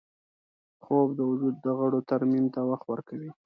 [0.83, 3.31] خوب د وجود د غړو ترمیم ته وخت ورکوي